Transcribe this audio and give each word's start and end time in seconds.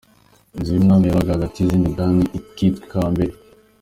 Inzu 0.55 0.69
y’umwami 0.75 1.05
yabaga 1.07 1.35
hagati 1.37 1.57
y’izindi 1.59 1.87
ibwami 1.89 2.23
ikitwa 2.39 2.85
Kambere 2.91 3.33